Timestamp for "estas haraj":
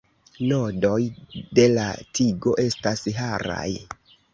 2.67-3.67